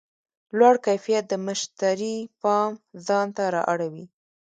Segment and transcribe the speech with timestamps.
[0.57, 2.71] لوړ کیفیت د مشتری پام
[3.07, 4.05] ځان ته رااړوي.